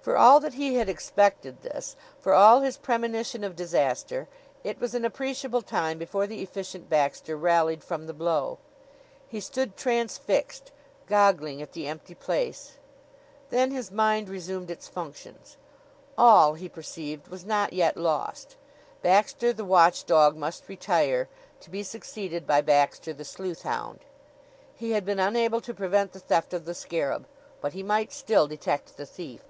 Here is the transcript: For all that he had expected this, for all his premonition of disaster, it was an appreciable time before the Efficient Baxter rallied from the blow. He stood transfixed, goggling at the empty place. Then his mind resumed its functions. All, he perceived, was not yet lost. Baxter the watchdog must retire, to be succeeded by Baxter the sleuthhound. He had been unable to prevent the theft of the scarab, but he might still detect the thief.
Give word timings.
For 0.00 0.16
all 0.16 0.38
that 0.38 0.54
he 0.54 0.76
had 0.76 0.88
expected 0.88 1.62
this, 1.62 1.96
for 2.20 2.32
all 2.32 2.60
his 2.60 2.76
premonition 2.76 3.42
of 3.42 3.56
disaster, 3.56 4.28
it 4.62 4.78
was 4.78 4.94
an 4.94 5.04
appreciable 5.04 5.60
time 5.60 5.98
before 5.98 6.28
the 6.28 6.40
Efficient 6.40 6.88
Baxter 6.88 7.36
rallied 7.36 7.82
from 7.82 8.06
the 8.06 8.12
blow. 8.14 8.58
He 9.26 9.40
stood 9.40 9.76
transfixed, 9.76 10.70
goggling 11.08 11.60
at 11.60 11.72
the 11.72 11.88
empty 11.88 12.14
place. 12.14 12.74
Then 13.50 13.72
his 13.72 13.90
mind 13.90 14.28
resumed 14.28 14.70
its 14.70 14.86
functions. 14.86 15.56
All, 16.16 16.54
he 16.54 16.68
perceived, 16.68 17.26
was 17.26 17.44
not 17.44 17.72
yet 17.72 17.96
lost. 17.96 18.54
Baxter 19.02 19.52
the 19.52 19.64
watchdog 19.64 20.36
must 20.36 20.68
retire, 20.68 21.28
to 21.58 21.70
be 21.70 21.82
succeeded 21.82 22.46
by 22.46 22.60
Baxter 22.60 23.12
the 23.12 23.24
sleuthhound. 23.24 23.98
He 24.76 24.92
had 24.92 25.04
been 25.04 25.18
unable 25.18 25.60
to 25.60 25.74
prevent 25.74 26.12
the 26.12 26.20
theft 26.20 26.54
of 26.54 26.66
the 26.66 26.74
scarab, 26.74 27.26
but 27.60 27.72
he 27.72 27.82
might 27.82 28.12
still 28.12 28.46
detect 28.46 28.96
the 28.96 29.04
thief. 29.04 29.42